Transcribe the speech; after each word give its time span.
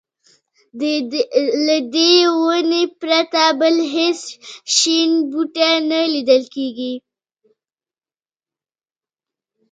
له 1.67 1.77
دې 1.93 2.13
ونې 2.43 2.83
پرته 3.01 3.43
بل 3.59 3.75
هېڅ 3.95 4.21
شین 4.75 5.11
بوټی 5.31 5.71
نه 5.89 5.99
لیدل 6.13 6.43
کېږي. 6.55 6.93